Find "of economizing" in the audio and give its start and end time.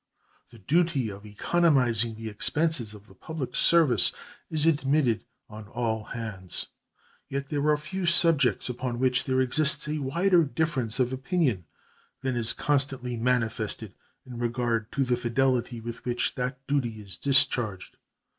1.11-2.15